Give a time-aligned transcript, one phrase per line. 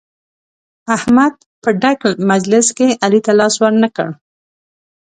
[0.95, 1.99] احمد په ډک
[2.31, 4.09] مجلس کې علي ته لاس ور نه کړ.